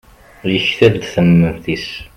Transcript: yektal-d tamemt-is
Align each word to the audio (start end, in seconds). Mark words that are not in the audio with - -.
yektal-d 0.51 1.03
tamemt-is 1.13 1.87